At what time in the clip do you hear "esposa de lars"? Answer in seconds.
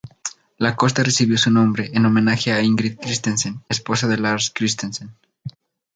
3.69-4.49